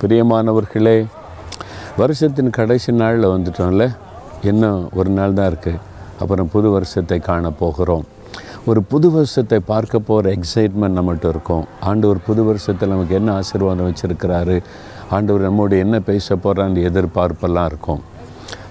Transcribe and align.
பிரியமானவர்களே 0.00 1.06
வருஷத்தின் 1.96 2.50
கடைசி 2.50 2.92
நாளில் 2.92 3.24
வந்துட்டோம்ல? 3.24 3.84
இன்னும் 4.42 4.90
ஒரு 4.98 5.10
நாள் 5.10 5.34
தான் 5.38 5.48
இருக்குது 5.52 5.80
அப்புறம் 6.20 6.50
புது 6.52 6.68
வருஷத்தை 6.70 7.18
காண 7.18 7.50
போகிறோம். 7.62 8.04
ஒரு 8.66 8.80
புது 8.82 9.10
வருஷத்தை 9.10 9.58
பார்க்க 9.72 9.98
போகிற 9.98 10.34
எக்ஸைட்மெண்ட் 10.36 10.96
நம்மகிட்ட 10.98 11.28
இருக்கும். 11.28 11.64
ஆண்டவர் 11.80 12.20
புது 12.26 12.44
வருஷத்தில் 12.44 12.88
நமக்கு 12.88 13.14
என்ன 13.14 13.32
ஆசீர்வாதம் 13.32 13.88
வச்சுருக்கிறாரு? 13.90 14.62
ஆண்டவர் 15.10 15.46
நம்மோடு 15.48 15.78
என்ன 15.78 16.00
பேச 16.10 16.36
போகிறான்னு 16.36 16.86
எதிர்பார்ப்பெல்லாம் 16.90 17.64
இருக்கும். 17.64 18.00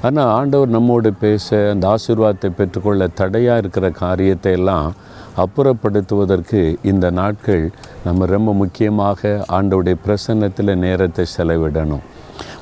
ஆனால் 0.06 0.32
ஆண்டவர் 0.40 0.70
நம்மோடு 0.70 1.14
பேச 1.14 1.70
அந்த 1.72 1.96
ஆசீர்வாதத்தை 1.96 2.50
பெற்றுக்கொள்ள 2.50 3.08
தடையாக 3.08 3.58
இருக்கிற 3.58 3.90
காரியத்தை 3.90 4.52
எல்லாம் 4.52 4.96
அப்புறப்படுத்துவதற்கு 5.44 6.76
இந்த 6.84 7.10
நாட்கள் 7.10 7.70
நம்ம 8.04 8.26
ரொம்ப 8.26 8.54
முக்கியமாக 8.54 9.46
ஆண்டவுடைய 9.48 9.96
பிரசன்னத்தில் 10.06 10.76
நேரத்தை 10.76 11.26
செலவிடணும். 11.38 12.06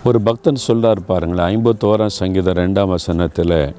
ஒரு 0.03 0.21
பக்தன் 0.21 0.55
சொல்கிறார் 0.55 1.01
பாருங்களேன் 1.05 1.47
ஐம்பத்தோராம் 1.51 2.17
சங்கீதம் 2.19 2.57
ரெண்டாம் 2.61 2.93
வசனத்தில் 2.95 3.75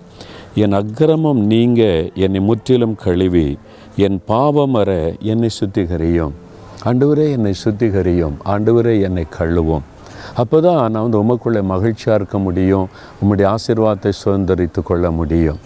என் 0.54 0.72
அக்கிரமம் 0.72 1.40
நீங்க 1.46 1.82
என்னை 2.14 2.40
முற்றிலும் 2.40 2.94
கழுவி 2.94 3.58
என் 3.96 4.20
பாவம் 4.26 4.70
வர 4.70 5.14
என்னை 5.32 5.50
சுத்திகரியும். 5.60 6.32
ஆண்டவரே 6.84 7.30
என்னை 7.30 7.54
சுத்திகரியும். 7.64 8.36
ஆண்டவரே 8.44 9.00
என்னை 9.00 9.26
கழுவும். 9.38 9.84
அப்போ 10.42 10.56
தான் 10.66 10.80
நான் 10.92 11.04
வந்து 11.04 11.20
உமக்குள்ளே 11.22 11.60
மகிழ்ச்சியாக 11.72 12.18
இருக்க 12.18 12.38
முடியும் 12.46 12.86
உம்முடைய 13.20 13.46
ஆசீர்வாதத்தை 13.54 14.10
சுதந்திரித்து 14.22 14.80
கொள்ள 14.88 15.10
முடியும். 15.18 15.60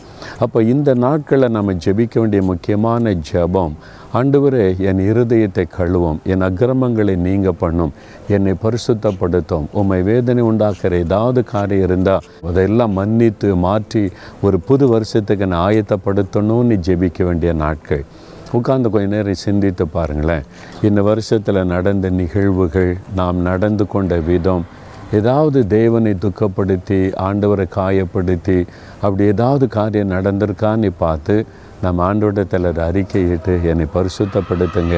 அப்போ 0.45 0.59
இந்த 0.73 0.91
நாட்களில் 1.05 1.55
நம்ம 1.57 1.73
ஜெபிக்க 1.85 2.15
வேண்டிய 2.21 2.43
முக்கியமான 2.51 3.13
ஜெபம் 3.31 3.75
ஆண்டவரே 4.19 4.67
என் 4.91 5.01
இருதயத்தை 5.09 5.65
கழுவும் 5.77 6.19
என் 6.33 6.45
அக்கிரமங்களை 6.49 7.15
நீங்க 7.27 7.51
பண்ணும் 7.63 7.93
என்னை 8.37 8.55
பரிசுத்தப்படுத்தும் 8.65 9.69
உம்மை 9.81 10.01
வேதனை 10.09 10.45
உண்டாக்குற 10.51 10.99
ஏதாவது 11.07 11.43
காரியம் 11.53 11.87
இருந்தால் 11.89 12.27
அதையெல்லாம் 12.49 12.97
மன்னித்து 13.01 13.51
மாற்றி 13.67 14.03
ஒரு 14.47 14.59
புது 14.71 14.87
வருஷத்துக்கு 14.95 15.47
நான் 15.53 15.65
ஆயத்தப்படுத்தணும்னு 15.67 16.79
ஜெபிக்க 16.89 17.25
வேண்டிய 17.25 17.53
நாட்கள். 17.65 18.05
உட்கார்ந்து 18.53 18.91
கொஞ்ச 18.91 19.15
நேரம் 19.15 19.35
சிந்தித்து 19.35 19.87
பாருங்களேன். 19.89 20.43
இந்த 20.83 21.03
வருஷத்தில் 21.03 21.65
நடந்த 21.65 22.11
நிகழ்வுகள் 22.11 22.97
நாம் 23.15 23.37
நடந்து 23.37 23.87
கொண்ட 23.87 24.17
விதம் 24.17 24.65
ஏதாவது 25.13 25.67
தேவனை 25.67 26.13
துக்கப்படுத்தி 26.15 26.99
ஆண்டவரை 27.27 27.67
காயப்படுத்தி 27.77 28.67
அப்படி 29.01 29.25
ஏதாவது 29.25 29.69
காரியம் 29.69 30.11
நடந்திருக்கான்னு 30.11 30.91
பார்த்து 30.99 31.47
நம்ம 31.83 32.15
ஆண்டோடத்தில் 32.15 32.69
அறிக்கையிட்டு 32.89 33.63
என்னை 33.63 33.87
பரிசுத்தப்படுத்துங்க. 33.95 34.97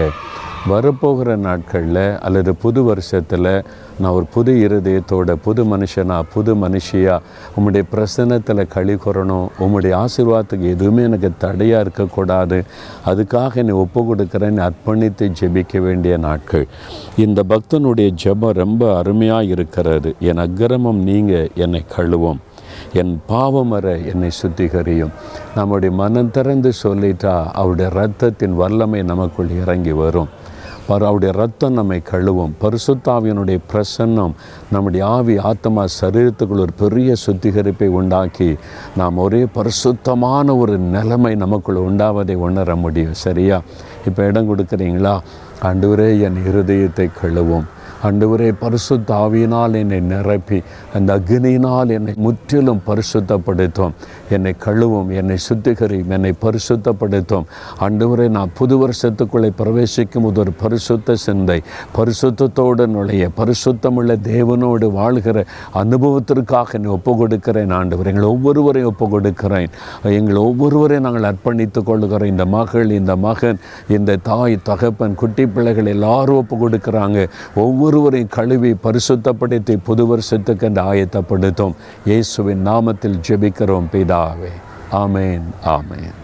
வரப்போகிற 0.70 1.36
நாட்களில் 1.36 2.18
அல்லது 2.18 2.54
புது 2.54 2.80
வருஷத்தில் 2.84 3.64
நான் 4.00 4.12
ஒரு 4.12 4.26
புது 4.34 4.52
இருதயத்தோட 4.52 5.32
புது 5.32 5.62
மனுஷனா 5.64 6.22
புது 6.34 6.54
மனுஷியாக 6.54 7.18
உம்முடைய 7.56 7.84
பிரசன்னத்தில் 7.92 8.68
களி 8.68 8.94
கூறணும் 8.94 9.48
உம்முடைய 9.58 10.04
ஆசீர்வாதத்துக்கு 10.04 10.68
எதுவுமே 10.70 11.02
எனக்கு 11.02 11.30
தடையாக 11.38 11.80
இருக்கக்கூடாது 11.80 12.64
அதுக்காக 13.06 13.54
என்னை 13.54 13.74
ஒப்பு 13.74 14.14
கொடுக்குறேன்னு 14.14 14.68
அர்ப்பணித்து 14.68 15.32
ஜெபிக்க 15.40 15.80
வேண்டிய 15.80 16.16
நாட்கள். 16.16 16.66
இந்த 17.16 17.42
பக்தனுடைய 17.48 18.10
ஜெபம் 18.24 18.58
ரொம்ப 18.62 18.96
அருமையாக 18.98 19.42
இருக்கிறது. 19.44 20.14
என் 20.20 20.38
அக்கிரமம் 20.38 21.02
நீங்கள் 21.02 21.50
என்னை 21.54 21.84
கழுவோம். 21.96 22.40
என் 22.92 23.20
பாவம் 23.26 23.68
வர 23.68 23.96
என்னை 23.98 24.30
சுத்திகரியும். 24.42 25.12
நம்முடைய 25.54 25.96
மனம் 25.96 26.30
திறந்து 26.30 26.72
சொல்லிட்டா 26.82 27.34
அவருடைய 27.52 27.90
ரத்தத்தின் 27.94 28.54
வல்லமை 28.62 29.02
நமக்குள் 29.02 29.50
இறங்கி 29.62 29.92
வரும். 29.92 30.30
அவருடைய 30.88 31.34
ரத்தம் 31.34 31.72
நம்மை 31.72 32.02
கழுவும். 32.10 32.52
பரிசுத்தாவியனுடைய 32.60 33.58
பிரசன்னம் 33.72 34.32
நம்முடைய 34.70 35.06
ஆவி 35.06 35.38
ஆத்மா 35.38 35.84
சரீரத்துக்குள் 36.00 36.60
ஒரு 36.60 36.72
பெரிய 36.78 37.14
சுத்திகரிப்பை 37.26 37.86
உண்டாக்கி 37.86 38.56
நாம் 38.96 39.16
ஒரே 39.16 39.46
பரிசுத்தமான 39.52 40.56
ஒரு 40.56 40.78
நிலைமை 40.78 41.34
நமக்குள் 41.34 41.76
உண்டாவதை 41.76 42.34
உணர 42.34 42.76
முடியும். 42.76 43.14
சரியா? 43.14 43.62
இப்போ 44.06 44.24
இடம் 44.24 44.58
கொடுக்குறீங்களா? 44.58 45.20
ஆண்டவரே 45.62 46.20
என் 46.20 46.36
இருதயத்தை 46.50 47.10
கழுவும். 47.22 47.64
ஆண்டவரே 48.02 48.48
பரிசுத்த 48.60 49.14
ஆவியினால் 49.14 49.76
என்னை 49.80 50.00
நிரப்பி 50.00 50.58
அந்த 50.94 51.10
அக்னியினால் 51.18 51.90
என்னை 51.90 52.14
முற்றிலும் 52.16 52.80
பரிசுத்தப்படுத்தும். 52.86 53.92
என்னை 54.30 54.52
கழுவும் 54.64 55.10
என்னை 55.10 55.36
சுத்திகரியும் 55.48 56.08
என்னை 56.08 56.32
பரிசுத்தப்படுத்தும். 56.44 57.46
ஆண்டவரே 57.80 58.26
நான் 58.28 58.52
புது 58.58 58.76
வருஷத்துக்குள்ளே 58.82 59.50
பிரவேசிக்கும் 59.60 60.22
போது 60.22 60.40
ஒரு 60.40 60.52
பரிசுத்த 60.62 61.16
சிந்தை 61.16 61.58
பரிசுத்தத்தோடு 61.96 62.86
நுழைய 62.86 63.24
பரிசுத்தமுள்ள 63.36 64.16
தேவனோடு 64.28 64.86
வாழ்கிற 64.92 65.44
அனுபவத்திற்காக 65.74 66.68
என்னை 66.72 66.90
ஒப்பு 66.90 67.14
கொடுக்கிறேன் 67.16 67.70
ஆண்டவர் 67.70 68.06
எங்களை 68.06 68.28
ஒவ்வொருவரையும் 68.28 68.90
ஒப்பு 68.92 69.08
கொடுக்கிறேன் 69.08 69.70
எங்களை 70.12 70.40
ஒவ்வொருவரையும் 70.42 71.06
நாங்கள் 71.06 71.28
அர்ப்பணித்துக் 71.30 71.88
கொள்கிறோம் 71.90 72.30
இந்த 72.32 72.44
மகள் 72.56 72.90
இந்த 72.90 73.16
மகன் 73.16 73.58
இந்த 73.88 74.18
தாய் 74.22 74.56
தகப்பன் 74.62 75.14
குட்டி 75.14 75.46
பிள்ளைகள் 75.46 75.86
எல்லாரும் 75.86 76.40
ஒப்பு 76.42 76.56
கொடுக்குறாங்க 76.56 77.18
ஒவ்வொருவரையும் 77.92 78.30
கழுவி 78.32 78.70
பரிசுத்தப்படுத்தி 78.72 79.76
புது 79.84 80.06
வருஷத்துக்கு 80.06 80.66
என்று 80.66 80.82
ஆயத்தப்படுத்தும். 80.82 81.74
இயேசுவின் 82.04 82.66
நாமத்தில் 82.66 83.20
ஜெபிக்கிறோம் 83.28 83.88
பிதாவே. 83.92 84.52
ஆமேன் 84.92 85.48
ஆமேன். 85.64 86.20